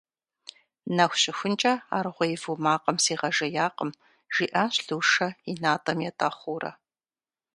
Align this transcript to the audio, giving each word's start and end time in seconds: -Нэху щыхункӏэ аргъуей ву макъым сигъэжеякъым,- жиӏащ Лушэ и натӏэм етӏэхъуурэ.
-Нэху 0.95 1.17
щыхункӏэ 1.21 1.73
аргъуей 1.97 2.35
ву 2.41 2.51
макъым 2.63 2.97
сигъэжеякъым,- 3.03 3.91
жиӏащ 4.33 4.75
Лушэ 4.87 5.27
и 5.51 5.53
натӏэм 5.61 5.99
етӏэхъуурэ. 6.09 6.71